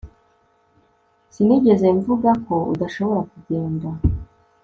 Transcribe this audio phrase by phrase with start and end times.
[1.33, 3.87] Sinigeze mvuga ko udashobora kugenda